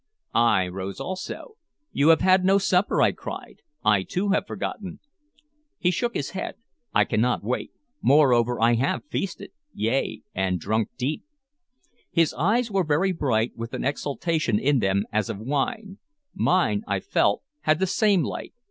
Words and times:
I 0.33 0.67
rose, 0.67 0.99
also. 0.99 1.57
"You 1.91 2.09
have 2.09 2.21
had 2.21 2.43
no 2.43 2.57
supper!" 2.57 3.03
I 3.03 3.11
cried. 3.11 3.59
"I 3.85 4.01
too 4.01 4.29
have 4.29 4.47
forgotten." 4.47 4.99
He 5.77 5.91
shook 5.91 6.15
his 6.15 6.31
head. 6.31 6.55
"I 6.91 7.05
cannot 7.05 7.43
wait. 7.43 7.71
Moreover, 8.01 8.59
I 8.59 8.73
have 8.81 9.03
feasted, 9.11 9.51
yea, 9.75 10.23
and 10.33 10.59
drunk 10.59 10.89
deep." 10.97 11.23
His 12.09 12.33
eyes 12.33 12.71
were 12.71 12.83
very 12.83 13.11
bright, 13.11 13.51
with 13.55 13.75
an 13.75 13.85
exaltation 13.85 14.57
in 14.57 14.79
them 14.79 15.03
as 15.13 15.29
of 15.29 15.37
wine. 15.37 15.99
Mine, 16.33 16.81
I 16.87 16.99
felt, 16.99 17.43
had 17.65 17.77
the 17.77 17.85
same 17.85 18.23
light. 18.23 18.55